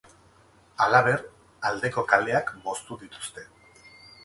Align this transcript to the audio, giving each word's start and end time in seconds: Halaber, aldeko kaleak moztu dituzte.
Halaber, 0.85 1.21
aldeko 1.69 2.05
kaleak 2.15 2.51
moztu 2.67 3.01
dituzte. 3.05 3.49